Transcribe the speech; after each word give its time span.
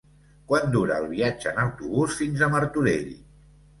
Quant 0.51 0.71
dura 0.75 0.95
el 1.01 1.05
viatge 1.11 1.53
en 1.53 1.61
autobús 1.65 2.19
fins 2.23 2.41
a 2.47 2.51
Martorell? 2.57 3.13